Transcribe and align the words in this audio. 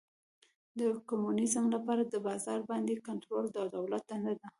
د 0.79 0.81
کمونیزم 1.09 1.65
لپاره 1.75 2.01
د 2.05 2.15
بازار 2.27 2.59
باندې 2.69 3.03
کنټرول 3.07 3.45
د 3.51 3.57
دولت 3.75 4.03
دنده 4.09 4.33
ده. 4.39 4.47